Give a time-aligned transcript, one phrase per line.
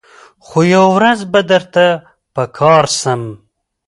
[0.45, 1.85] خو یوه ورځ به درته
[2.33, 3.21] په کار سم